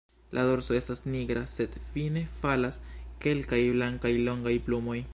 La 0.35 0.41
dorso 0.45 0.73
estas 0.77 1.01
nigra, 1.15 1.43
sed 1.51 1.77
fine 1.93 2.25
falas 2.39 2.81
kelkaj 3.27 3.63
blankaj 3.79 4.17
longaj 4.31 4.61
plumoj. 4.69 5.03